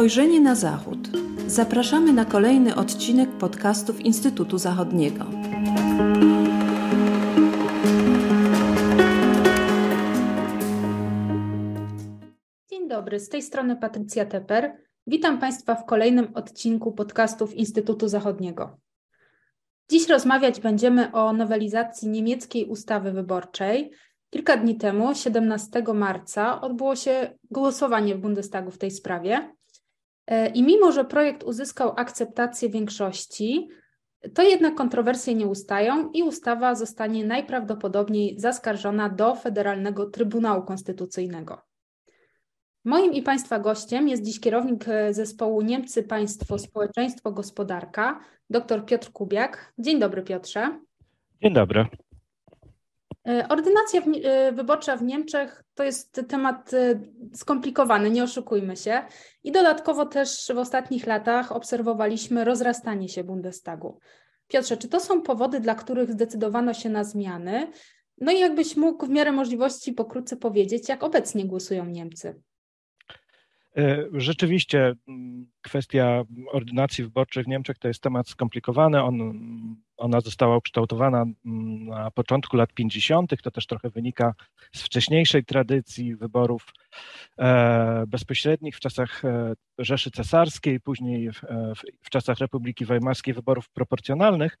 [0.00, 0.98] Spojrzenie na Zachód.
[1.46, 5.24] Zapraszamy na kolejny odcinek podcastów Instytutu Zachodniego.
[12.70, 14.76] Dzień dobry, z tej strony Patrycja Teper.
[15.06, 18.78] Witam Państwa w kolejnym odcinku podcastów Instytutu Zachodniego.
[19.90, 23.90] Dziś rozmawiać będziemy o nowelizacji niemieckiej ustawy wyborczej.
[24.30, 29.59] Kilka dni temu, 17 marca, odbyło się głosowanie w Bundestagu w tej sprawie.
[30.26, 33.68] E, I mimo, że projekt uzyskał akceptację większości,
[34.34, 41.62] to jednak kontrowersje nie ustają i ustawa zostanie najprawdopodobniej zaskarżona do Federalnego Trybunału Konstytucyjnego.
[42.84, 49.12] Moim i Państwa gościem jest dziś kierownik e, zespołu Niemcy Państwo Społeczeństwo Gospodarka, dr Piotr
[49.12, 49.72] Kubiak.
[49.78, 50.80] Dzień dobry, Piotrze.
[51.42, 51.86] Dzień dobry.
[53.30, 57.00] E, ordynacja e, wyborcza w Niemczech to jest temat e,
[57.34, 59.02] skomplikowany, nie oszukujmy się.
[59.44, 63.98] I dodatkowo też w ostatnich latach obserwowaliśmy rozrastanie się Bundestagu.
[64.48, 67.70] Piotrze, czy to są powody, dla których zdecydowano się na zmiany?
[68.18, 72.40] No i jakbyś mógł w miarę możliwości pokrótce powiedzieć, jak obecnie głosują Niemcy?
[73.78, 79.02] E, rzeczywiście mm, kwestia ordynacji wyborczej w Niemczech to jest temat skomplikowany.
[79.02, 79.34] On,
[79.96, 83.42] ona została ukształtowana mm, na początku lat 50.
[83.42, 84.34] To też trochę wynika
[84.74, 86.66] z wcześniejszej tradycji wyborów
[87.38, 91.42] e, bezpośrednich w czasach e, Rzeszy Cesarskiej, później w,
[92.02, 94.58] w czasach Republiki Weimarskiej wyborów proporcjonalnych.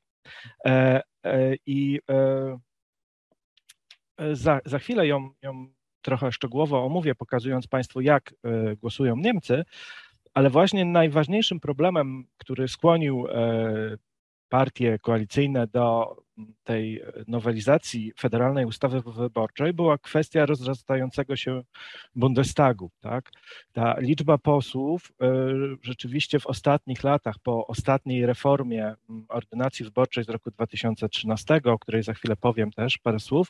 [1.66, 2.00] I
[4.32, 5.72] za, za chwilę ją, ją
[6.02, 9.64] trochę szczegółowo omówię, pokazując Państwu, jak e, głosują Niemcy,
[10.34, 13.96] ale właśnie najważniejszym problemem, który skłonił e,
[14.50, 16.16] partie koalicyjne do
[16.64, 21.62] tej nowelizacji federalnej ustawy wyborczej była kwestia rozrastającego się
[22.14, 22.90] Bundestagu.
[23.00, 23.30] Tak?
[23.72, 25.32] Ta liczba posłów e,
[25.82, 28.94] rzeczywiście w ostatnich latach, po ostatniej reformie
[29.28, 33.48] ordynacji wyborczej z roku 2013, o której za chwilę powiem też parę słów,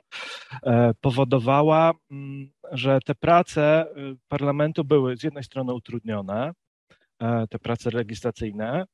[0.62, 1.92] e, powodowała,
[2.72, 6.52] że te prace e, parlamentu były z jednej strony utrudnione,
[7.50, 8.84] te prace legislacyjne,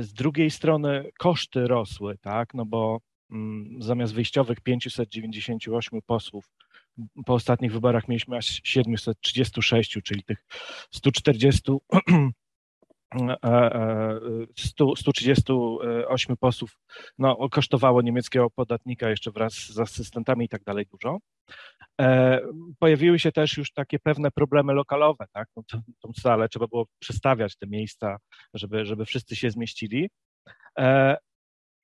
[0.00, 3.00] z drugiej strony koszty rosły, tak, no bo
[3.32, 6.50] Mm, zamiast wyjściowych 598 posłów,
[7.26, 10.44] po ostatnich wyborach mieliśmy aż 736, czyli tych
[10.90, 11.62] 140
[14.58, 16.78] 100, 138 posłów
[17.18, 21.18] no, kosztowało niemieckiego podatnika jeszcze wraz z asystentami i tak dalej dużo.
[22.00, 22.40] E,
[22.78, 25.48] pojawiły się też już takie pewne problemy lokalowe, tak?
[25.56, 28.16] No, tą, tą salę trzeba było przestawiać te miejsca,
[28.54, 30.10] żeby, żeby wszyscy się zmieścili.
[30.78, 31.16] E,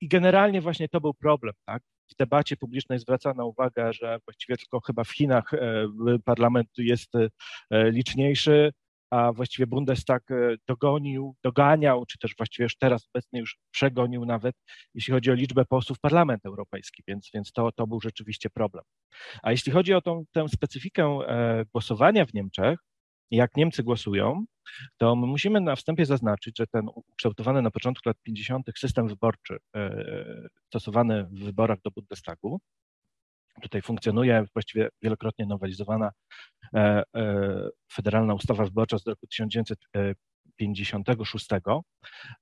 [0.01, 1.83] i generalnie właśnie to był problem, tak?
[2.11, 5.87] W debacie publicznej zwracano uwagę, że właściwie tylko chyba w Chinach e,
[6.25, 8.71] parlament jest e, liczniejszy,
[9.11, 10.35] a właściwie Bundestag e,
[10.67, 14.55] dogonił, doganiał, czy też właściwie już teraz obecnie już przegonił nawet,
[14.93, 18.83] jeśli chodzi o liczbę posłów Parlament Europejski, więc, więc to, to był rzeczywiście problem.
[19.43, 21.19] A jeśli chodzi o tą, tę specyfikę
[21.73, 22.79] głosowania w Niemczech,
[23.31, 24.45] jak Niemcy głosują,
[24.97, 28.65] to my musimy na wstępie zaznaczyć, że ten ukształtowany na początku lat 50.
[28.77, 30.05] system wyborczy e,
[30.67, 32.59] stosowany w wyborach do Bundestagu,
[33.61, 36.11] tutaj funkcjonuje właściwie wielokrotnie nowelizowana
[36.73, 41.47] e, e, federalna ustawa wyborcza z roku 1956,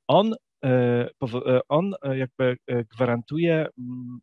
[0.07, 0.35] on,
[1.69, 4.19] on jakby gwarantuje mm,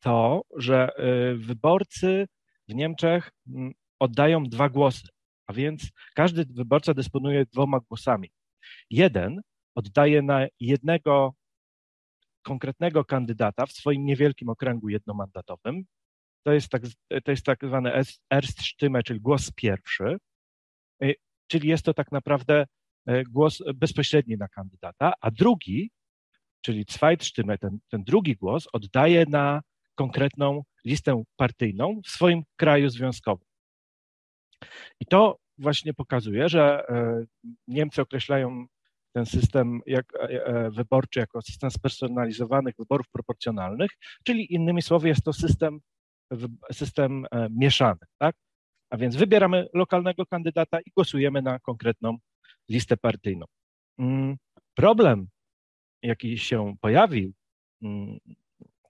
[0.00, 0.88] to, że
[1.36, 2.26] wyborcy
[2.68, 5.08] w Niemczech mm, oddają dwa głosy
[5.50, 8.30] a więc każdy wyborca dysponuje dwoma głosami.
[8.90, 9.40] Jeden
[9.74, 11.34] oddaje na jednego
[12.42, 15.84] konkretnego kandydata w swoim niewielkim okręgu jednomandatowym.
[16.42, 16.82] To jest tak,
[17.24, 17.92] to jest tak zwany
[18.30, 20.16] Erststimme, czyli głos pierwszy,
[21.02, 21.14] y,
[21.46, 22.66] czyli jest to tak naprawdę
[23.10, 25.90] y, głos bezpośredni na kandydata, a drugi,
[26.60, 29.60] czyli Zweitstimme, ten, ten drugi głos oddaje na
[29.94, 33.46] konkretną listę partyjną w swoim kraju związkowym.
[35.00, 37.24] I to właśnie pokazuje, że e,
[37.68, 38.66] Niemcy określają
[39.12, 43.90] ten system jak, e, e, wyborczy jako system spersonalizowanych wyborów proporcjonalnych,
[44.24, 45.80] czyli innymi słowy jest to system,
[46.72, 48.36] system mieszany, tak?
[48.90, 52.16] A więc wybieramy lokalnego kandydata i głosujemy na konkretną
[52.68, 53.46] listę partyjną.
[53.98, 54.36] Mm,
[54.74, 55.28] problem,
[56.02, 57.32] jaki się pojawił,
[57.82, 58.18] mm,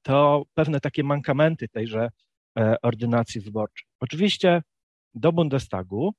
[0.02, 2.10] to pewne takie mankamenty tejże
[2.82, 3.86] ordynacji wyborczej.
[4.00, 4.62] Oczywiście
[5.14, 6.12] do Bundestagu e,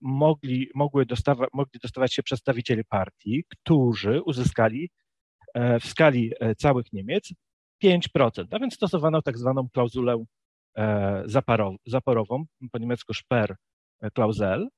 [0.00, 4.90] mogli, mogły dostawa, mogli dostawać się przedstawiciele partii, którzy uzyskali
[5.54, 7.32] e, w skali e, całych Niemiec
[7.84, 10.24] 5%, a więc stosowano tak zwaną klauzulę
[11.86, 13.56] zaporową, po niemiecku Sperr
[14.14, 14.68] Klausel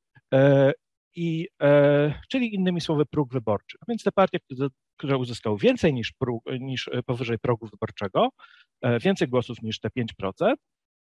[1.15, 3.79] i, e, czyli innymi słowy próg wyborczy.
[3.81, 4.39] A więc te partie,
[4.97, 8.29] które uzyskały więcej niż, próg, niż powyżej progu wyborczego,
[9.01, 10.55] więcej głosów niż te 5%,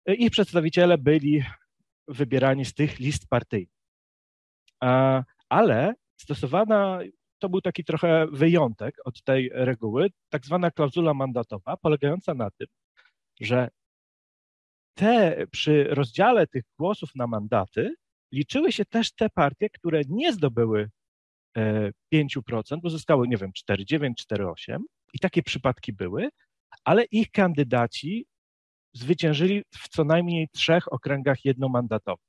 [0.08, 1.44] ich przedstawiciele byli
[2.08, 3.76] wybierani z tych list partyjnych.
[5.50, 7.00] Ale stosowana,
[7.40, 12.68] to był taki trochę wyjątek od tej reguły, tak zwana klauzula mandatowa, polegająca na tym,
[13.42, 13.70] że
[14.98, 17.96] te, przy rozdziale tych głosów na mandaty
[18.32, 20.90] liczyły się też te partie, które nie zdobyły
[22.14, 24.78] 5%, uzyskały, nie wiem, 4,9, 4,8
[25.14, 26.30] i takie przypadki były,
[26.84, 28.26] ale ich kandydaci
[28.96, 32.26] zwyciężyli w co najmniej trzech okręgach jednomandatowych.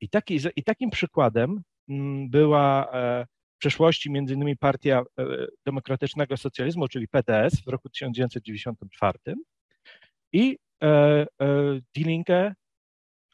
[0.00, 3.26] I, taki, I takim przykładem mm, była e,
[3.56, 5.24] w przeszłości między innymi Partia e,
[5.66, 9.18] Demokratycznego Socjalizmu, czyli PDS w roku 1994
[10.32, 11.26] i e,
[11.96, 12.54] Die Linke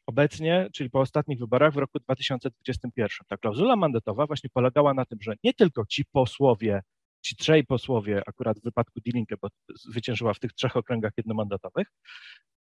[0.06, 3.08] obecnie, czyli po ostatnich wyborach w roku 2021.
[3.28, 6.80] Ta klauzula mandatowa właśnie polegała na tym, że nie tylko ci posłowie,
[7.22, 11.86] ci trzej posłowie, akurat w wypadku Die bo zwyciężyła w tych trzech okręgach jednomandatowych,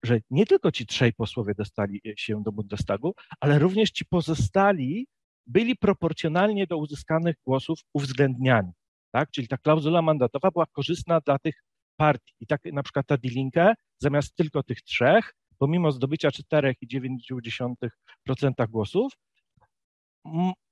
[0.03, 5.07] że nie tylko ci trzej posłowie dostali się do Bundestagu, ale również ci pozostali
[5.47, 8.71] byli proporcjonalnie do uzyskanych głosów uwzględniani.
[9.11, 9.31] Tak?
[9.31, 11.63] Czyli ta klauzula mandatowa była korzystna dla tych
[11.97, 12.33] partii.
[12.39, 19.13] I tak na przykład ta Die zamiast tylko tych trzech, pomimo zdobycia 4,9% głosów,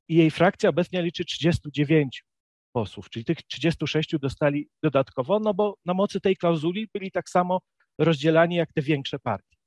[0.09, 2.23] jej frakcja obecnie liczy 39
[2.71, 7.59] posłów, czyli tych 36 dostali dodatkowo, no bo na mocy tej klauzuli byli tak samo
[7.97, 9.57] rozdzielani jak te większe partie.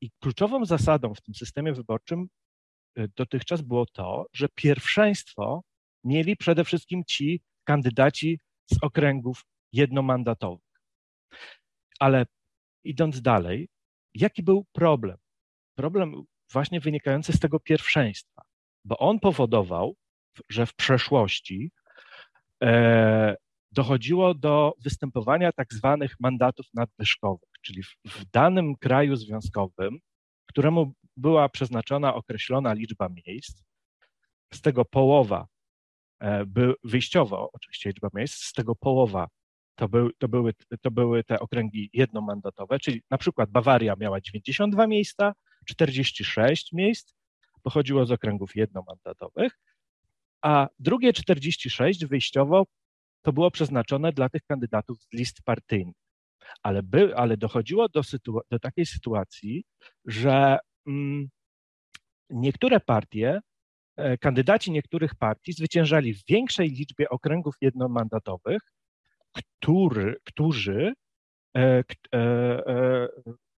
[0.00, 2.28] I kluczową zasadą w tym systemie wyborczym
[2.98, 5.62] y, dotychczas było to, że pierwszeństwo
[6.04, 8.40] mieli przede wszystkim ci kandydaci
[8.70, 9.42] z okręgów
[9.72, 10.80] jednomandatowych.
[12.00, 12.26] Ale
[12.84, 13.68] idąc dalej,
[14.14, 15.16] jaki był problem?
[15.74, 18.42] Problem właśnie wynikający z tego pierwszeństwa,
[18.84, 19.96] bo on powodował,
[20.48, 21.85] że w przeszłości e,
[23.72, 29.98] dochodziło do występowania tak zwanych mandatów nadwyżkowych, czyli w, w danym kraju związkowym,
[30.46, 33.62] któremu była przeznaczona określona liczba miejsc,
[34.54, 35.46] z tego połowa
[36.20, 39.28] e, by, wyjściowo, oczywiście liczba miejsc, z tego połowa
[39.74, 44.86] to, był, to, były, to były te okręgi jednomandatowe, czyli na przykład Bawaria miała 92
[44.86, 45.32] miejsca,
[45.66, 47.14] 46 miejsc
[47.62, 49.58] pochodziło z okręgów jednomandatowych,
[50.46, 52.66] a drugie 46 wyjściowo
[53.22, 55.94] to było przeznaczone dla tych kandydatów z list partyjnych.
[56.62, 58.00] Ale, by, ale dochodziło do,
[58.50, 59.64] do takiej sytuacji,
[60.04, 61.28] że mm,
[62.30, 63.40] niektóre partie,
[63.96, 68.62] e, kandydaci niektórych partii zwyciężali w większej liczbie okręgów jednomandatowych,
[69.32, 70.92] który, którzy
[71.56, 71.84] e,
[72.14, 73.08] e,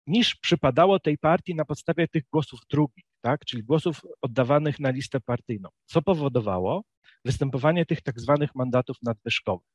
[0.08, 5.20] niż przypadało tej partii na podstawie tych głosów drugich, tak, czyli głosów oddawanych na listę
[5.20, 6.84] partyjną, co powodowało
[7.26, 9.68] występowanie tych tak zwanych mandatów nadwyżkowych.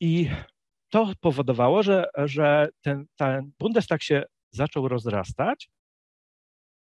[0.00, 0.30] I
[0.92, 5.70] to powodowało, że, że ten, ten Bundestag się zaczął rozrastać,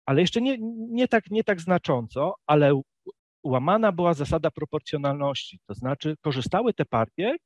[0.06, 0.56] ale jeszcze nie,
[0.90, 2.80] nie, tak, nie tak znacząco, ale
[3.44, 7.36] łamana była zasada proporcjonalności, to znaczy korzystały te partie,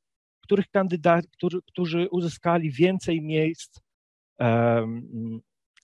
[0.43, 3.79] których kandydat, którzy, którzy uzyskali więcej miejsc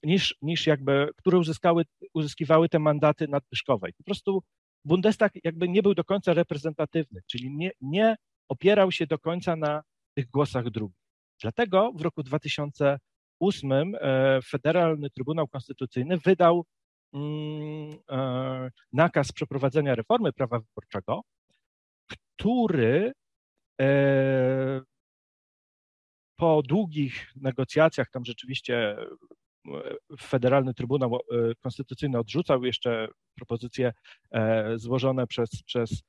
[0.03, 3.87] niż, niż jakby, które uzyskały, uzyskiwały te mandaty nadwyżkowe.
[3.97, 4.43] Po prostu
[4.85, 8.15] Bundestag jakby nie był do końca reprezentatywny, czyli nie, nie
[8.49, 9.83] opierał się do końca na
[10.15, 10.97] tych głosach drugich.
[11.41, 16.65] Dlatego w roku 2008 e, Federalny Trybunał Konstytucyjny wydał
[17.13, 21.21] mm, e, nakaz przeprowadzenia reformy prawa wyborczego,
[22.07, 23.11] który
[23.81, 24.81] e,
[26.35, 28.97] po długich negocjacjach, tam rzeczywiście
[30.19, 31.19] Federalny Trybunał
[31.63, 33.93] Konstytucyjny odrzucał jeszcze propozycje
[34.75, 36.03] złożone przez, przez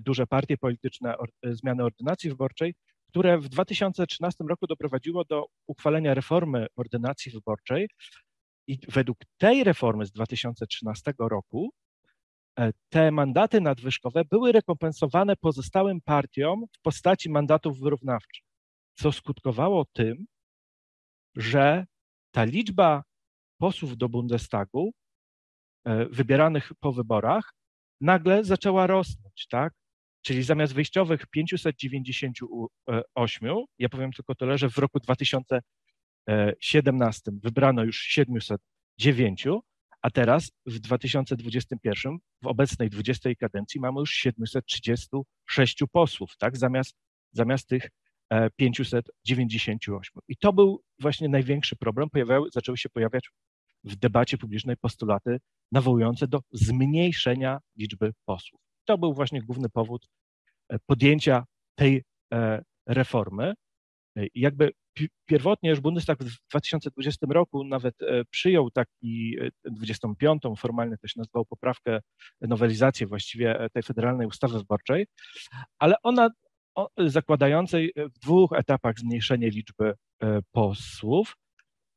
[0.00, 2.74] duże partie polityczne zmiany ordynacji wyborczej,
[3.10, 7.88] które w 2013 roku doprowadziło do uchwalenia reformy ordynacji wyborczej.
[8.66, 11.70] I według tej reformy z 2013 roku
[12.58, 18.44] e, te mandaty nadwyżkowe były rekompensowane pozostałym partiom w postaci mandatów wyrównawczych,
[18.94, 20.26] co skutkowało tym,
[21.36, 21.86] że
[22.30, 23.02] ta liczba
[23.58, 24.92] posłów do Bundestagu
[25.84, 27.54] e, wybieranych po wyborach
[28.00, 29.72] nagle zaczęła rosnąć, tak?
[30.22, 39.46] Czyli zamiast wyjściowych 598, ja powiem tylko tyle, że w roku 2017 wybrano już 709,
[40.02, 46.96] a teraz w 2021, w obecnej 20 kadencji mamy już 736 posłów, tak, zamiast,
[47.32, 47.88] zamiast tych
[48.56, 50.12] 598.
[50.16, 52.10] E, I to był właśnie największy problem.
[52.10, 53.30] Pojawiały, zaczęły się pojawiać
[53.84, 55.40] w debacie publicznej postulaty
[55.72, 58.60] nawołujące do zmniejszenia liczby posłów.
[58.84, 60.08] To był właśnie główny powód
[60.68, 61.44] e, podjęcia
[61.74, 63.54] tej e, reformy.
[64.34, 64.70] Jakby
[65.26, 67.94] pierwotnie już Bundestag w 2020 roku nawet
[68.30, 70.42] przyjął taki 25.
[70.56, 72.00] formalnie to się poprawkę,
[72.40, 75.06] nowelizację właściwie tej federalnej ustawy wyborczej,
[75.78, 76.30] ale ona
[76.98, 79.94] zakładającej w dwóch etapach zmniejszenie liczby
[80.52, 81.36] posłów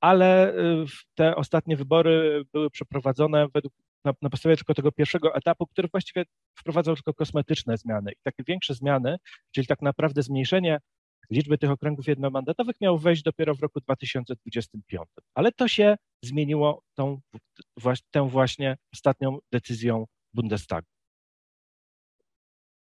[0.04, 0.86] ale y,
[1.16, 3.74] te ostatnie wybory były przeprowadzone według,
[4.06, 6.26] na, na podstawie tylko tego pierwszego etapu, który właściwie
[6.60, 8.12] wprowadzał tylko kosmetyczne zmiany.
[8.12, 9.18] I takie większe zmiany,
[9.52, 10.80] czyli tak naprawdę zmniejszenie
[11.32, 15.08] liczby tych okręgów jednomandatowych miało wejść dopiero w roku 2025.
[15.34, 17.20] Ale to się zmieniło tą,
[18.12, 20.88] tą właśnie ostatnią decyzją Bundestagu.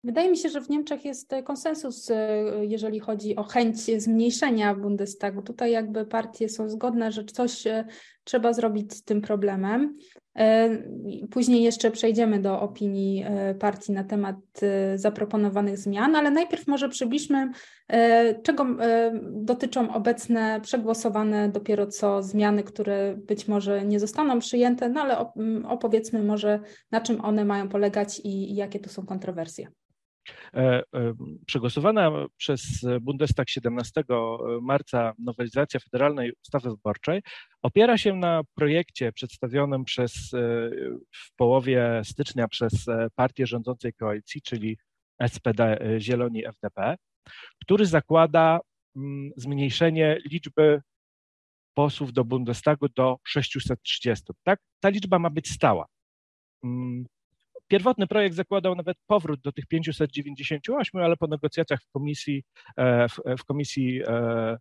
[0.05, 5.43] Wydaje mi się, że w Niemczech jest konsensus, e, jeżeli chodzi o chęć zmniejszenia Bundestagu.
[5.43, 7.85] Tutaj jakby partie są zgodne, że coś e,
[8.25, 9.97] trzeba zrobić z tym problemem.
[10.39, 10.71] E,
[11.31, 13.25] później jeszcze przejdziemy do opinii
[13.61, 14.37] partii na temat
[14.95, 17.51] zaproponowanych zmian, ale najpierw może przybliżmy,
[18.43, 18.67] czego
[19.21, 25.19] dotyczą obecne przegłosowane dopiero co zmiany, które być może nie zostaną przyjęte, no ale
[25.69, 29.69] opowiedzmy może na czym one mają polegać i jakie tu są kontrowersje.
[30.55, 30.83] E, e,
[31.47, 32.63] przegłosowana przez
[33.01, 34.05] Bundestag 17
[34.63, 37.23] marca nowelizacja federalnej ustawy wyborczej
[37.63, 40.71] opiera się na projekcie przedstawionym przez, e,
[41.13, 44.79] w połowie stycznia przez partię rządzącej koalicji, czyli
[45.29, 46.97] SPD Zieloni FDP,
[47.63, 48.61] który zakłada
[48.97, 50.81] mm, zmniejszenie liczby
[51.75, 54.25] posłów do Bundestagu do 630.
[54.43, 54.61] Tak?
[54.81, 55.87] Ta liczba ma być stała.
[57.71, 62.43] Pierwotny projekt zakładał nawet powrót do tych 598, ale po negocjacjach w komisji,
[62.77, 64.57] e, w, w komisji e,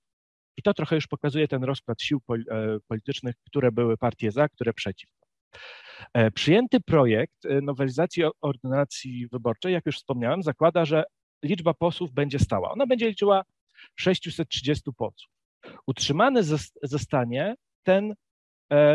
[0.58, 4.74] I to trochę już pokazuje ten rozkład sił e, politycznych, które były partie za, które
[4.74, 5.28] przeciwko.
[6.14, 11.04] E, przyjęty projekt nowelizacji ordynacji wyborczej, jak już wspomniałem, zakłada, że
[11.44, 12.72] liczba posłów będzie stała.
[12.72, 13.44] Ona będzie liczyła
[13.96, 15.32] 630 posłów.
[15.88, 16.44] Utrzymany
[16.84, 18.14] zostanie ten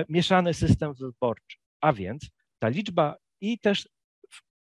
[0.08, 3.88] mieszany system wyborczy, a więc ta liczba i też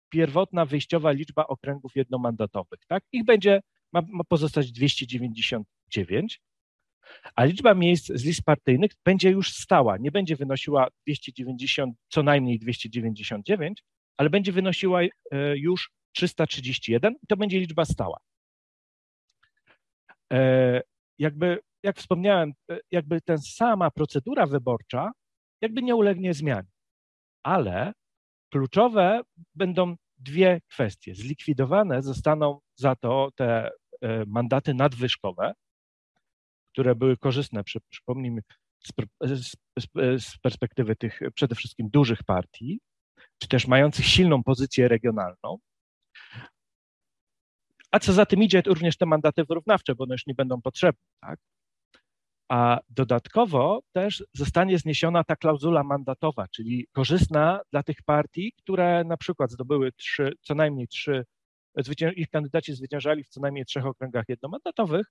[0.10, 3.04] pierwotna wyjściowa liczba okręgów jednomandatowych, tak?
[3.12, 3.62] Ich będzie,
[3.94, 6.42] ma, ma pozostać 299,
[7.36, 12.60] a liczba miejsc z list partyjnych będzie już stała, nie będzie wynosiła 290, co najmniej
[12.60, 13.84] 299,
[14.18, 15.10] ale będzie wynosiła e,
[15.58, 18.18] już 331 i to będzie liczba stała.
[20.34, 20.82] E,
[21.20, 25.12] jakby jak wspomniałem, e, jakby ta sama procedura wyborcza
[25.62, 26.72] jakby nie ulegnie zmianie.
[27.44, 27.94] Ale
[28.51, 29.22] kluczowe
[29.56, 31.15] będą dwie kwestie.
[31.15, 33.70] Zlikwidowane zostaną za to te
[34.01, 35.54] e, mandaty nadwyżkowe,
[36.74, 38.42] które były korzystne, przypomnijmy,
[40.18, 42.80] z perspektywy tych przede wszystkim dużych partii,
[43.38, 45.58] czy też mających silną pozycję regionalną.
[47.92, 51.01] A co za tym idzie, również te mandaty wyrównawcze, bo one już nie będą potrzebne.
[51.22, 51.39] Tak?
[52.50, 59.18] A dodatkowo też zostanie zniesiona ta klauzula mandatowa, czyli korzystna dla tych partii, które na
[59.18, 61.25] przykład zdobyły trzy, co najmniej trzy,
[62.16, 65.08] ich kandydaci zwyciężali w co najmniej trzech okręgach jednomandatowych,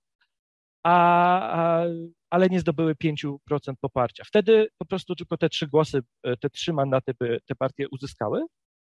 [0.83, 0.93] a,
[1.41, 1.85] a,
[2.29, 3.37] ale nie zdobyły 5%
[3.81, 4.23] poparcia.
[4.27, 6.01] Wtedy po prostu tylko te trzy głosy,
[6.39, 8.45] te trzy mandaty by te partie uzyskały,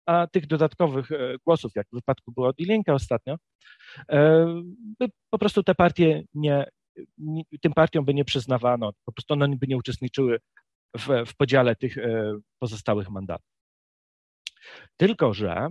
[0.06, 3.36] a tych dodatkowych e, głosów, jak w wypadku było od Ilinka ostatnio,
[4.10, 4.46] e,
[5.00, 6.66] by po prostu te partie nie,
[7.62, 10.40] tym partiom by nie przyznawano, po prostu one by nie uczestniczyły
[10.98, 13.52] w, w podziale tych e, pozostałych mandatów.
[14.98, 15.68] Tylko, że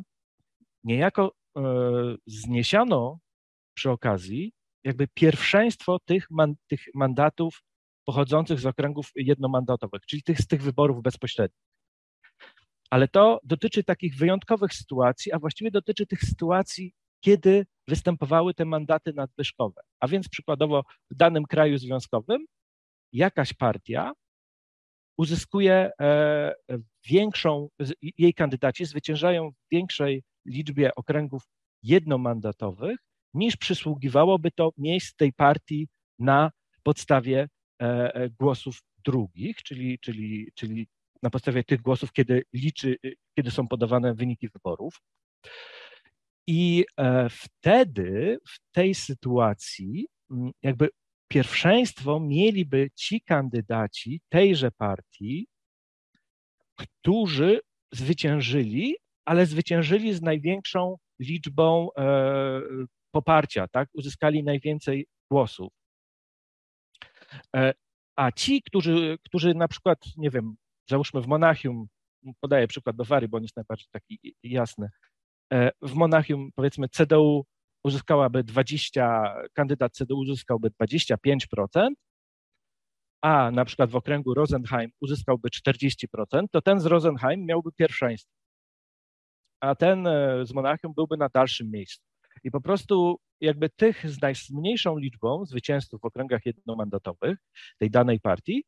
[0.85, 1.62] niejako e,
[2.26, 3.18] zniesiono
[3.75, 4.52] przy okazji
[4.85, 7.62] jakby pierwszeństwo tych, man, tych mandatów
[8.04, 11.66] pochodzących z okręgów jednomandatowych, czyli tych, z tych wyborów bezpośrednich.
[12.90, 16.95] Ale to dotyczy takich wyjątkowych sytuacji, a właściwie dotyczy tych sytuacji,
[17.26, 19.80] kiedy występowały te mandaty nadwyżkowe.
[20.00, 22.47] A więc przykładowo w danym kraju związkowym
[23.12, 24.12] jakaś partia
[25.18, 26.54] uzyskuje e,
[27.06, 27.68] większą,
[28.18, 31.42] jej kandydaci zwyciężają w większej liczbie okręgów
[31.83, 32.99] jednomandatowych,
[33.35, 36.50] niż przysługiwałoby to miejsc tej partii na
[36.83, 37.49] podstawie
[38.40, 40.87] głosów drugich, czyli, czyli, czyli
[41.23, 42.97] na podstawie tych głosów, kiedy, liczy,
[43.37, 45.00] kiedy są podawane wyniki wyborów.
[46.46, 46.84] I
[47.30, 50.06] wtedy, w tej sytuacji,
[50.62, 50.88] jakby
[51.28, 55.46] pierwszeństwo mieliby ci kandydaci tejże partii,
[56.76, 57.60] którzy
[57.92, 62.60] zwyciężyli, ale zwyciężyli z największą liczbą e,
[63.10, 63.88] poparcia, tak?
[63.94, 65.72] Uzyskali najwięcej głosów.
[67.56, 67.74] E,
[68.16, 70.56] a ci, którzy, którzy na przykład, nie wiem,
[70.90, 71.86] załóżmy w Monachium,
[72.40, 75.05] podaję przykład Bawarii, bo on jest najbardziej taki jasny, e,
[75.82, 77.46] w Monachium powiedzmy CDU
[77.84, 81.88] uzyskałaby 20, kandydat CDU uzyskałby 25%,
[83.22, 88.32] a na przykład w okręgu Rosenheim uzyskałby 40%, to ten z Rosenheim miałby pierwszeństwo,
[89.60, 92.04] a ten e, z Monachium byłby na dalszym miejscu.
[92.44, 97.38] I po prostu jakby tych z najmniejszą liczbą zwycięzców w okręgach jednomandatowych
[97.78, 98.64] tej danej partii,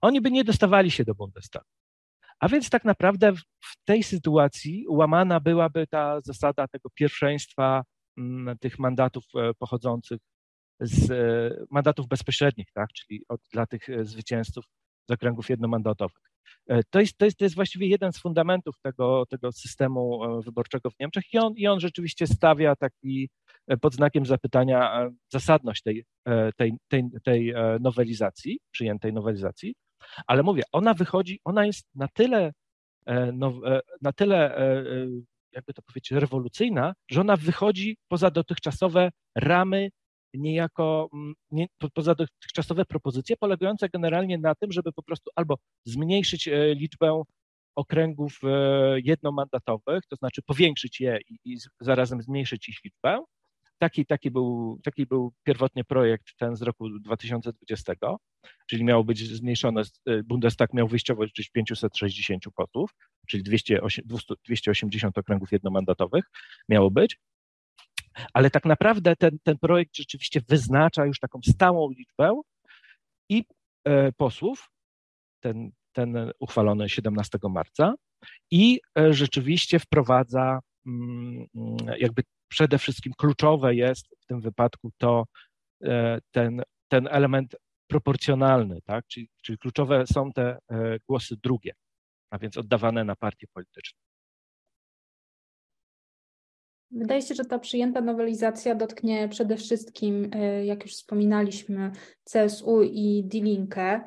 [0.00, 1.66] oni by nie dostawali się do Bundestagu.
[2.42, 3.32] A więc tak naprawdę
[3.64, 7.82] w tej sytuacji łamana byłaby ta zasada tego pierwszeństwa
[8.16, 10.20] Mm, tych mandatów e, pochodzących
[10.80, 14.64] z e, mandatów bezpośrednich, tak, czyli od, dla tych e, zwycięzców
[15.08, 16.22] z okręgów jednomandatowych.
[16.90, 20.98] To jest, to, jest, to jest właściwie jeden z fundamentów tego, tego systemu wyborczego w
[21.00, 23.28] Niemczech i on, i on rzeczywiście stawia taki
[23.80, 26.04] pod znakiem zapytania zasadność tej,
[26.56, 29.74] tej, tej, tej nowelizacji, przyjętej nowelizacji,
[30.26, 32.52] ale mówię, ona wychodzi, ona jest na tyle,
[34.02, 34.56] na tyle
[35.52, 39.90] jakby to powiedzieć, rewolucyjna, że ona wychodzi poza dotychczasowe ramy,
[40.34, 46.48] niejako mm, nie, poza dotychczasowe propozycje, polegające generalnie na tym, żeby po prostu albo zmniejszyć
[46.48, 47.22] e, liczbę
[47.76, 48.48] okręgów e,
[49.00, 53.24] jednomandatowych, to znaczy powiększyć je i, i zarazem zmniejszyć ich liczbę,
[53.82, 57.92] Taki, taki, był, taki był pierwotnie projekt ten z roku 2020,
[58.66, 62.94] czyli miało być zmniejszone, y, Bundestag miał wyjściowo liczyć 560 posłów,
[63.28, 63.80] czyli 200,
[64.44, 66.24] 280 okręgów jednomandatowych
[66.68, 67.20] miało być.
[68.32, 72.40] Ale tak naprawdę ten, ten projekt rzeczywiście wyznacza już taką stałą liczbę
[73.28, 73.44] i
[73.84, 74.70] e, posłów,
[75.40, 77.94] ten, ten uchwalony 17 marca,
[78.50, 81.46] i e, rzeczywiście wprowadza mm,
[81.98, 85.26] jakby przede wszystkim kluczowe jest w tym wypadku to
[85.84, 89.06] e, ten, ten element proporcjonalny, tak?
[89.06, 91.72] czyli, czyli kluczowe są te e, głosy drugie,
[92.30, 93.98] a więc oddawane na partie polityczne.
[96.90, 101.92] Wydaje się, że ta przyjęta nowelizacja dotknie przede wszystkim, e, jak już wspominaliśmy,
[102.32, 104.00] CSU i D-Linkę,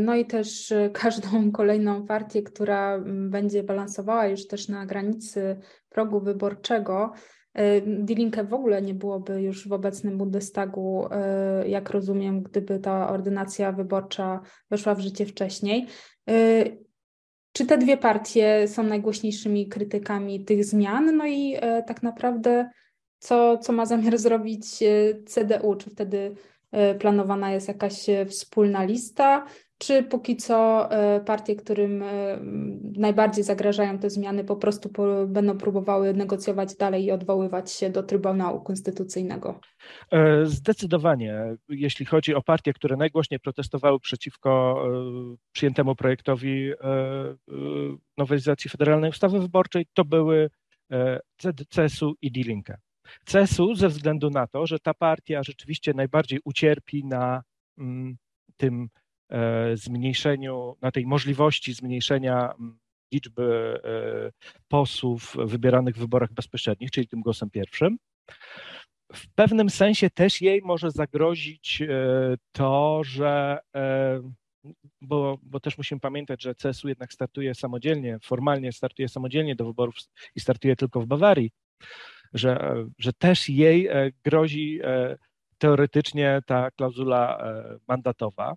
[0.00, 5.56] no i też każdą kolejną partię, która będzie balansowała już też na granicy
[5.88, 7.12] progu wyborczego.
[7.54, 12.78] E, Die Linke w ogóle nie byłoby już w obecnym Bundestagu, e, jak rozumiem, gdyby
[12.78, 15.86] ta ordynacja wyborcza weszła w życie wcześniej.
[16.30, 16.64] E,
[17.52, 21.16] czy te dwie partie są najgłośniejszymi krytykami tych zmian?
[21.16, 22.70] No i tak naprawdę,
[23.18, 24.66] co, co ma zamiar zrobić
[25.26, 25.74] CDU?
[25.74, 26.34] Czy wtedy
[26.98, 29.46] planowana jest jakaś wspólna lista?
[29.80, 32.38] Czy póki co e, partie, którym e,
[32.96, 34.90] najbardziej zagrażają te zmiany, po prostu
[35.26, 39.60] będą próbowały negocjować dalej i odwoływać się do Trybunału Konstytucyjnego?
[40.12, 41.56] E, zdecydowanie.
[41.68, 44.84] Jeśli chodzi o partie, które najgłośniej protestowały przeciwko
[45.52, 46.72] przyjętemu projektowi
[48.18, 50.50] nowelizacji Federalnej Ustawy Wyborczej, to były
[51.76, 52.76] CSU i D-Linke.
[53.24, 57.42] CSU ze względu na to, że ta partia rzeczywiście najbardziej ucierpi na
[57.78, 58.16] mm,
[58.56, 58.88] tym
[59.74, 62.78] zmniejszeniu, na tej możliwości zmniejszenia mm,
[63.12, 64.30] liczby e,
[64.68, 67.98] posłów wybieranych w wyborach bezpośrednich, czyli tym głosem pierwszym.
[69.12, 71.88] W pewnym sensie też jej może zagrozić e,
[72.52, 73.58] to, że
[75.00, 79.94] bo, bo też musimy pamiętać, że CSU jednak startuje samodzielnie, formalnie startuje samodzielnie do wyborów
[80.34, 81.50] i startuje tylko w Bawarii,
[82.34, 83.88] że, że też jej
[84.24, 84.80] grozi
[85.58, 87.44] teoretycznie ta klauzula
[87.88, 88.54] mandatowa.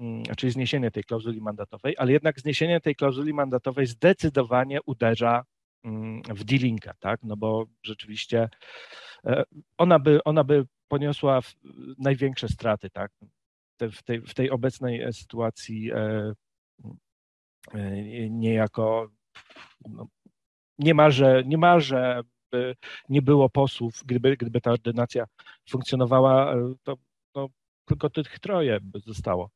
[0.00, 5.44] Mm, czyli zniesienie tej klauzuli mandatowej, ale jednak zniesienie tej klauzuli mandatowej zdecydowanie uderza
[5.84, 7.20] mm, w dealinga, tak?
[7.22, 8.48] No bo rzeczywiście
[9.24, 9.42] e,
[9.78, 11.40] ona by, ona by poniosła
[11.98, 13.12] największe straty, tak?
[13.80, 16.34] W tej, w tej obecnej e, sytuacji e,
[18.30, 19.08] niejako
[19.88, 20.06] no,
[20.78, 22.20] niemalże, niemalże
[22.52, 22.76] by
[23.08, 25.24] nie było posłów, gdyby, gdyby ta ordynacja
[25.68, 26.96] funkcjonowała, to
[27.34, 27.48] no,
[27.84, 29.50] tylko tych troje by zostało.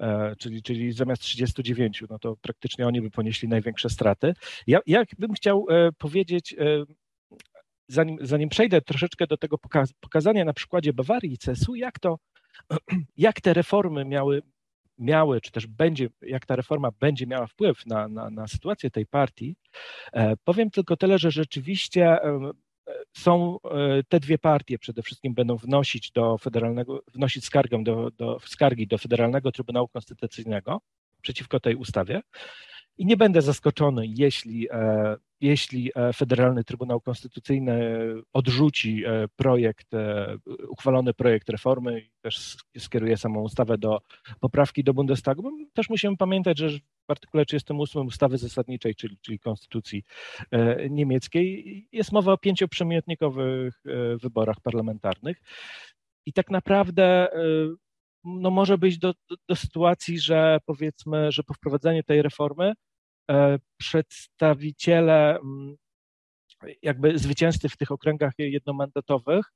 [0.00, 4.34] E, czyli, czyli zamiast 39, no to praktycznie oni by ponieśli największe straty.
[4.66, 6.84] Ja, ja bym chciał e, powiedzieć, e,
[7.88, 9.58] zanim, zanim przejdę troszeczkę do tego
[10.00, 12.18] pokazania na przykładzie Bawarii i CSU, jak to,
[13.16, 14.42] jak te reformy miały,
[14.98, 19.06] miały, czy też będzie, jak ta reforma będzie miała wpływ na, na, na sytuację tej
[19.06, 19.56] partii,
[20.44, 22.18] powiem tylko tyle, że rzeczywiście
[23.16, 23.58] są
[24.08, 28.98] te dwie partie przede wszystkim będą wnosić do federalnego, wnosić skargę do, do, skargi do
[28.98, 30.80] Federalnego Trybunału Konstytucyjnego
[31.22, 32.20] przeciwko tej ustawie.
[32.98, 37.98] I nie będę zaskoczony, jeśli, e, jeśli e, Federalny Trybunał Konstytucyjny
[38.32, 39.88] odrzuci e, projekt,
[40.68, 44.00] uchwalony projekt reformy i też skieruje samą ustawę do
[44.40, 45.50] poprawki do Bundestagu.
[45.72, 46.68] Też musimy pamiętać, że
[47.08, 50.04] w artykule 38 ustawy zasadniczej, czyli, czyli konstytucji
[50.90, 53.82] niemieckiej, jest mowa o pięcioprzemiotnikowych
[54.22, 55.40] wyborach parlamentarnych.
[56.26, 57.28] I tak naprawdę
[58.24, 62.72] no może być do, do, do, sytuacji, że powiedzmy, że po wprowadzeniu tej reformy
[63.76, 65.76] przedstawiciele mm,
[66.82, 69.46] jakby zwycięzcy w tych okręgach jednomandatowych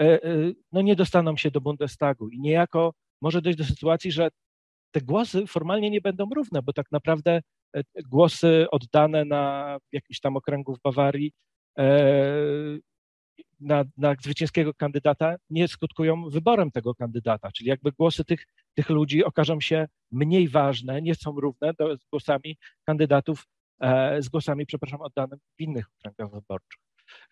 [0.00, 4.28] e, e, no nie dostaną się do Bundestagu i niejako może dojść do sytuacji, że
[4.94, 7.40] te głosy formalnie nie będą równe, bo tak naprawdę
[8.08, 11.32] głosy oddane na jakiś tam okręgu w Bawarii
[13.60, 19.24] na, na zwycięskiego kandydata nie skutkują wyborem tego kandydata, czyli jakby głosy tych, tych ludzi
[19.24, 23.46] okażą się mniej ważne, nie są równe do, z głosami kandydatów,
[23.80, 26.80] e, z głosami, przepraszam, oddanym w innych okręgach wyborczych.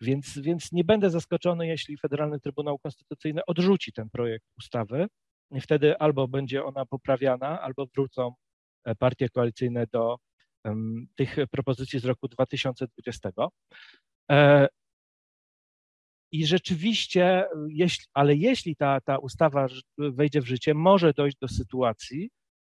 [0.01, 5.07] Więc, więc nie będę zaskoczony, jeśli Federalny Trybunał Konstytucyjny odrzuci ten projekt ustawy.
[5.51, 8.33] I wtedy albo będzie ona poprawiana, albo wrócą
[8.85, 10.17] e, partie koalicyjne do
[10.63, 13.29] um, tych propozycji z roku 2020.
[16.31, 22.29] I rzeczywiście, jeśli, ale jeśli ta, ta ustawa wejdzie w życie, może dojść do sytuacji,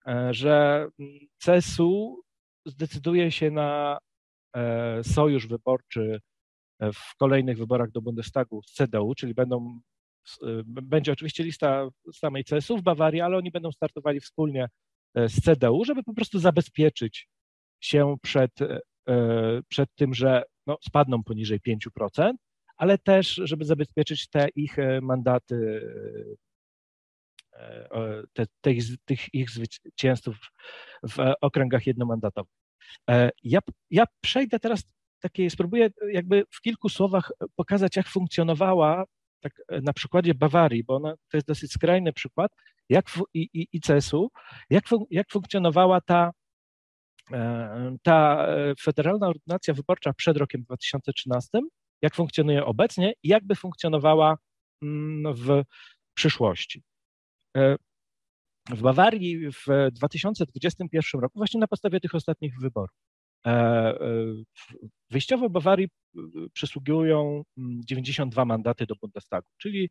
[0.08, 0.88] e, że
[1.46, 2.22] CSU
[2.66, 3.98] zdecyduje się na
[4.56, 6.20] e, sojusz wyborczy
[6.80, 9.80] e, w kolejnych wyborach do Bundestagu z CDU, czyli będą,
[10.66, 14.68] będzie oczywiście lista samej CSU w Bawarii, ale oni będą startowali wspólnie
[15.16, 17.28] z CDU, żeby po prostu zabezpieczyć
[17.82, 18.52] się przed,
[19.68, 22.34] przed tym, że no, spadną poniżej 5%,
[22.78, 25.82] ale też, żeby zabezpieczyć te ich e, mandaty,
[27.54, 28.72] e, te, te,
[29.06, 30.38] tych ich zwycięzców
[31.10, 32.54] w okręgach jednomandatowych.
[33.10, 33.60] E, ja,
[33.90, 34.84] ja przejdę teraz
[35.20, 39.04] takie, spróbuję jakby w kilku słowach pokazać, jak funkcjonowała
[39.42, 42.52] tak na przykładzie Bawarii, bo ona, to jest dosyć skrajny przykład,
[42.90, 44.32] jak w, i, i, i CSU,
[44.70, 46.32] jak, jak funkcjonowała ta,
[48.04, 48.48] ta
[48.82, 51.60] federalna ordynacja wyborcza przed rokiem 2013
[52.04, 54.38] jak funkcjonuje obecnie i jakby funkcjonowała
[54.82, 55.64] mm, w
[56.14, 56.84] przyszłości.
[57.58, 57.76] E,
[58.70, 62.96] w Bawarii w 2021 roku, właśnie na podstawie tych ostatnich wyborów,
[63.46, 63.98] e, e,
[65.10, 65.88] wyjściowo Bawarii
[66.54, 69.90] przysługują 92 mm, mandaty do Bundestagu, czyli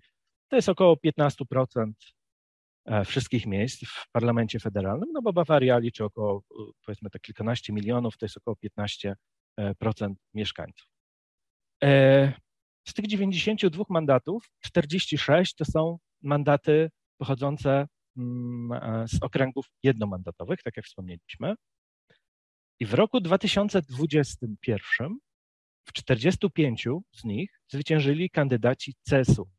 [0.48, 1.92] to jest około 15%
[3.04, 6.42] wszystkich miejsc w parlamencie federalnym, no bo Bawaria liczy około,
[6.86, 8.56] powiedzmy tak kilkanaście milionów, to jest około
[9.60, 10.91] 15% mieszkańców.
[11.82, 12.32] E,
[12.88, 20.76] z tych 92 mandatów 46 to są mandaty pochodzące mm, e, z okręgów jednomandatowych, tak
[20.76, 21.54] jak wspomnieliśmy.
[22.80, 25.18] I w roku 2021
[25.84, 29.50] w 45 z nich zwyciężyli kandydaci CES-u.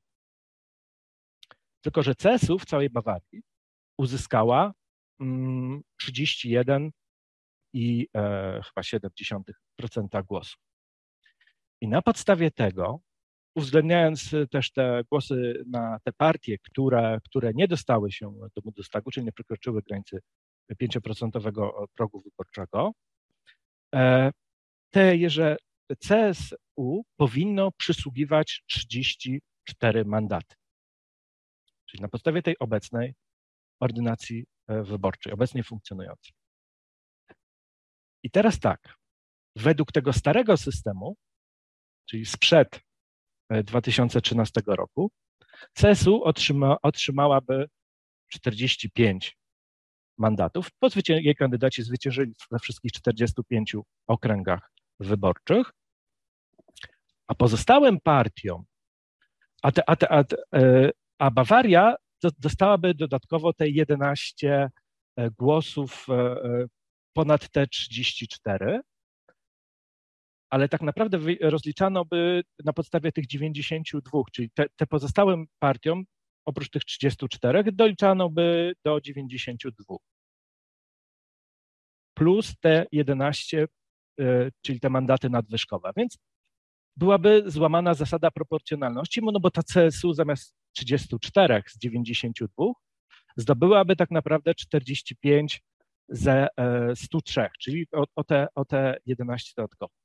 [1.82, 3.42] Tylko, że CES-u w całej Bawarii
[3.98, 4.74] uzyskała
[6.00, 6.92] 31 mm,
[7.74, 10.73] i e, chyba 0,7% głosów.
[11.84, 13.00] I na podstawie tego,
[13.56, 19.26] uwzględniając też te głosy na te partie, które, które nie dostały się do Bundestagu, czyli
[19.26, 20.20] nie przekroczyły granicy
[20.82, 22.92] 5% progu wyborczego,
[23.96, 24.32] e,
[24.90, 25.58] te, że
[26.00, 30.56] CSU powinno przysługiwać 34 mandaty.
[31.86, 33.14] Czyli na podstawie tej obecnej
[33.80, 36.34] ordynacji e, wyborczej, obecnie funkcjonującej.
[38.24, 38.96] I teraz tak,
[39.56, 41.16] według tego starego systemu
[42.06, 42.82] czyli sprzed
[43.50, 45.12] 2013 e, roku,
[45.74, 47.66] CSU otrzyma, otrzymałaby
[48.28, 49.38] 45
[50.18, 50.68] mandatów.
[50.80, 53.76] Po jej kandydaci zwyciężyli we wszystkich 45
[54.08, 55.72] okręgach wyborczych,
[57.28, 58.64] a pozostałym partiom,
[59.62, 60.38] a, te, a, te, a, te,
[61.20, 61.96] a Bawaria
[62.40, 64.70] dostałaby dodatkowo te 11
[65.18, 66.36] e, głosów e,
[67.14, 68.82] ponad te 34,
[70.54, 76.04] ale tak naprawdę rozliczano by na podstawie tych 92, czyli te, te pozostałym partiom,
[76.46, 79.96] oprócz tych 34, doliczano by do 92.
[82.14, 83.68] Plus te 11,
[84.20, 85.92] e, czyli te mandaty nadwyżkowe.
[85.98, 86.18] Więc
[86.98, 92.66] byłaby złamana zasada proporcjonalności, no bo ta CSU zamiast 34 z 92
[93.38, 95.62] zdobyłaby tak naprawdę 45
[96.10, 96.48] ze
[96.96, 100.03] 103, e, czyli o, o, te, o te 11 dodatkowo.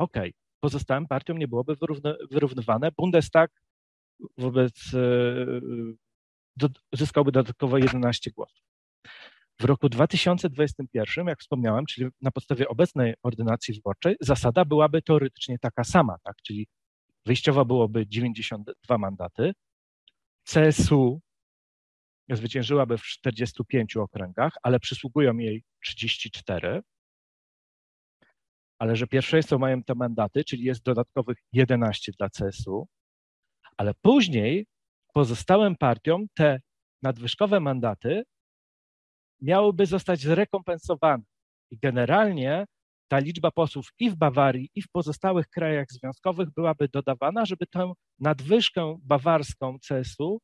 [0.00, 0.32] Okay.
[0.60, 1.76] pozostałym partiom nie byłoby
[2.30, 2.90] wyrównywane.
[2.96, 3.50] Bundestag
[4.38, 5.00] wobec e,
[6.56, 8.64] do, zyskałby dodatkowo 11 głosów.
[9.60, 15.84] W roku 2021, jak wspomniałem, czyli na podstawie obecnej ordynacji wyborczej, zasada byłaby teoretycznie taka
[15.84, 16.36] sama, tak?
[16.42, 16.66] czyli
[17.26, 19.52] wyjściowo byłoby 92 mandaty,
[20.44, 21.20] CSU
[22.30, 26.82] zwyciężyłaby w 45 okręgach, ale przysługują jej 34,
[28.80, 32.88] ale że pierwszeństwo mają te mandaty, czyli jest dodatkowych 11 dla CSU,
[33.76, 34.66] ale później
[35.14, 36.60] pozostałym partiom te
[37.02, 38.22] nadwyżkowe mandaty
[39.42, 41.22] miałyby zostać zrekompensowane.
[41.70, 42.64] I generalnie
[43.08, 47.92] ta liczba posłów i w Bawarii, i w pozostałych krajach związkowych byłaby dodawana, żeby tę
[48.18, 50.40] nadwyżkę bawarską CSU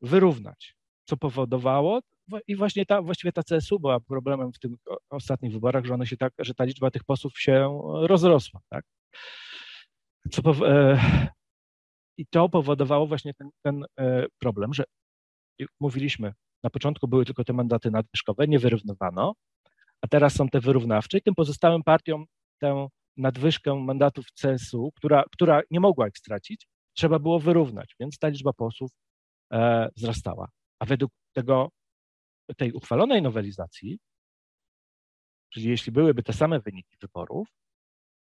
[0.00, 0.77] wyrównać,
[1.08, 2.00] co powodowało,
[2.46, 4.70] i właśnie ta, właściwie ta CSU była problemem w tych
[5.10, 8.60] ostatnich wyborach, że, one się tak, że ta liczba tych posłów się rozrosła.
[8.68, 8.84] Tak?
[10.30, 10.98] Co, e,
[12.16, 14.84] I to powodowało właśnie ten, ten e, problem, że
[15.80, 19.34] mówiliśmy, na początku były tylko te mandaty nadwyżkowe, nie wyrównywano,
[20.02, 22.24] a teraz są te wyrównawcze i tym pozostałym partiom
[22.60, 28.28] tę nadwyżkę mandatów CSU, która, która nie mogła ich stracić, trzeba było wyrównać, więc ta
[28.28, 28.90] liczba posłów
[29.52, 30.48] e, wzrastała.
[30.78, 31.70] A według tego,
[32.56, 33.98] tej uchwalonej nowelizacji,
[35.50, 37.48] czyli jeśli byłyby te same wyniki wyborów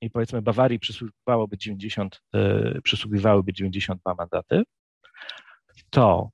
[0.02, 4.64] i powiedzmy Bawarii przysługiwałoby 90, e, przysługiwałyby 92 mandaty,
[5.90, 6.30] to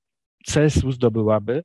[0.46, 1.62] CSU zdobyłaby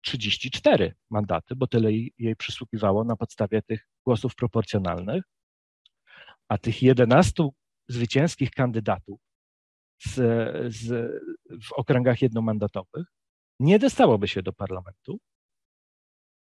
[0.00, 5.24] 34 mandaty, bo tyle jej przysługiwało na podstawie tych głosów proporcjonalnych,
[6.48, 7.48] a tych 11
[7.88, 9.20] zwycięskich kandydatów
[10.04, 10.14] z,
[10.74, 10.88] z,
[11.62, 13.06] w okręgach jednomandatowych
[13.60, 15.18] nie dostałoby się do parlamentu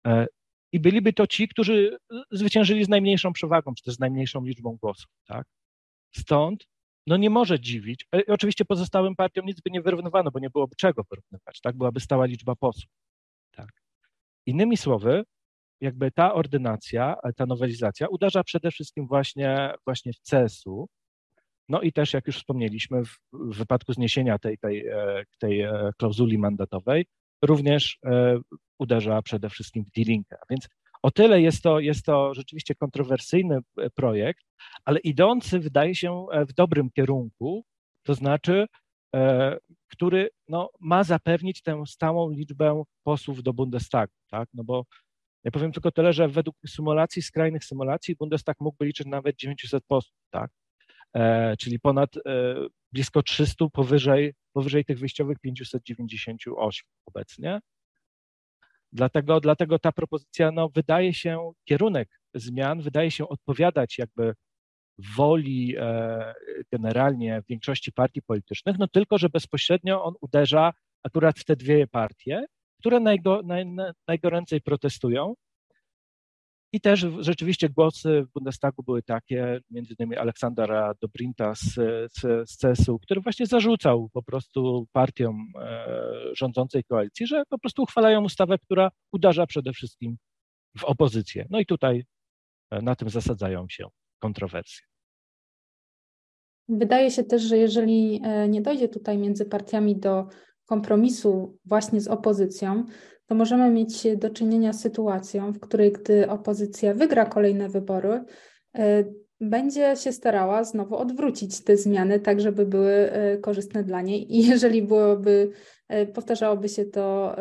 [0.07, 0.27] e,
[0.73, 1.99] i byliby to ci, którzy
[2.31, 5.11] zwyciężyli z najmniejszą przewagą, czy też z najmniejszą liczbą głosów.
[5.27, 5.47] Tak?
[6.17, 6.67] Stąd
[7.07, 8.07] no nie może dziwić.
[8.15, 11.77] E, oczywiście pozostałym partiom nic by nie wyrównywano, bo nie byłoby czego wyrównywać, tak?
[11.77, 12.93] Byłaby stała liczba posłów.
[13.53, 13.69] Tak.
[14.47, 15.25] Innymi słowy,
[15.81, 20.89] jakby ta ordynacja, ta nowelizacja uderza przede wszystkim właśnie, właśnie w CSU.
[21.69, 25.91] No i też, jak już wspomnieliśmy, w, w wypadku zniesienia tej, tej, e, tej e,
[25.99, 27.07] klauzuli mandatowej,
[27.43, 28.39] również e,
[28.79, 30.37] uderza przede wszystkim w D-Linkę.
[30.51, 30.69] Więc
[31.03, 33.59] o tyle jest to, jest to rzeczywiście kontrowersyjny
[33.95, 34.45] projekt,
[34.85, 37.65] ale idący wydaje się w dobrym kierunku,
[38.03, 38.67] to znaczy
[39.91, 44.49] który no, ma zapewnić tę stałą liczbę posłów do Bundestagu, tak?
[44.55, 44.85] No bo
[45.45, 50.21] ja powiem tylko tyle, że według symulacji, skrajnych symulacji, Bundestag mógłby liczyć nawet 900 posłów,
[50.31, 50.51] tak?
[51.17, 52.21] E, czyli ponad e,
[52.93, 57.61] blisko 300 powyżej, powyżej tych wyjściowych 598 obecnie.
[58.93, 64.35] Dlatego, dlatego ta propozycja no, wydaje się, kierunek zmian wydaje się odpowiadać jakby
[65.17, 66.35] woli e,
[66.73, 70.73] generalnie większości partii politycznych, no tylko, że bezpośrednio on uderza
[71.03, 72.47] akurat w te dwie partie,
[72.81, 73.67] które najgo, naj,
[74.09, 75.35] najgoręcej protestują.
[76.75, 81.75] I też rzeczywiście głosy w Bundestagu były takie, między innymi Aleksandra Dobrinta z,
[82.13, 85.87] z, z CSU, który właśnie zarzucał po prostu partiom e,
[86.33, 90.17] rządzącej koalicji, że po prostu uchwalają ustawę, która uderza przede wszystkim
[90.79, 91.47] w opozycję.
[91.51, 92.05] No i tutaj
[92.71, 93.87] e, na tym zasadzają się
[94.19, 94.87] kontrowersje.
[96.69, 100.29] Wydaje się też, że jeżeli e, nie dojdzie tutaj między partiami do
[100.67, 102.85] kompromisu właśnie z opozycją,
[103.27, 108.25] to możemy mieć do czynienia z sytuacją, w której gdy opozycja wygra kolejne wybory,
[108.79, 109.05] e,
[109.41, 114.37] będzie się starała znowu odwrócić te zmiany, tak żeby były e, korzystne dla niej.
[114.37, 115.51] I jeżeli byłoby,
[116.15, 117.37] powtarzałoby się to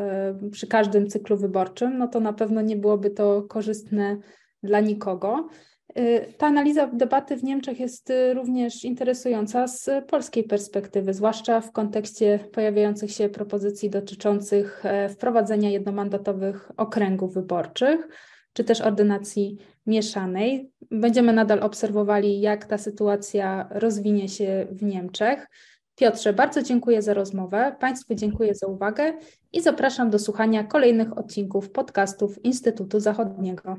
[0.52, 4.18] przy każdym cyklu wyborczym, no to na pewno nie byłoby to korzystne
[4.64, 5.50] dla nikogo.
[5.98, 11.72] Y, ta analiza debaty w Niemczech jest y, również interesująca z polskiej perspektywy, zwłaszcza w
[11.72, 18.08] kontekście pojawiających się propozycji dotyczących e, wprowadzenia jednomandatowych okręgów wyborczych,
[18.54, 20.72] czy też ordynacji mieszanej.
[20.92, 25.48] Będziemy nadal obserwowali, jak ta sytuacja rozwinie się w Niemczech.
[25.96, 29.14] Piotrze, bardzo dziękuję za rozmowę, Państwu dziękuję za uwagę
[29.52, 33.76] i zapraszam do słuchania kolejnych odcinków podcastów Instytutu Zachodniego.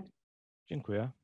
[0.68, 1.23] Dziękuję.